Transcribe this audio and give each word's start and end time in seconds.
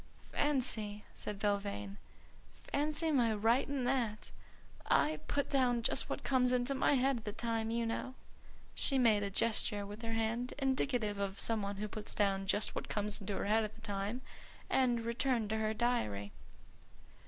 "Fancy!" 0.31 1.05
said 1.13 1.37
Belvane. 1.37 1.97
"Fancy 2.73 3.11
my 3.11 3.35
writing 3.35 3.83
that! 3.83 4.31
I 4.87 5.19
put 5.27 5.47
down 5.47 5.83
just 5.83 6.09
what 6.09 6.23
comes 6.23 6.51
into 6.51 6.73
my 6.73 6.93
head 6.95 7.17
at 7.17 7.23
the 7.25 7.31
time, 7.31 7.69
you 7.69 7.85
know." 7.85 8.15
She 8.73 8.97
made 8.97 9.21
a 9.21 9.29
gesture 9.29 9.85
with 9.85 10.01
her 10.01 10.13
hand 10.13 10.55
indicative 10.57 11.19
of 11.19 11.39
some 11.39 11.61
one 11.61 11.75
who 11.75 11.87
puts 11.87 12.15
down 12.15 12.47
just 12.47 12.73
what 12.73 12.89
comes 12.89 13.21
into 13.21 13.37
her 13.37 13.45
head 13.45 13.63
at 13.63 13.75
the 13.75 13.81
time, 13.81 14.21
and 14.71 15.01
returned 15.01 15.51
to 15.51 15.57
her 15.59 15.71
diary. 15.75 16.31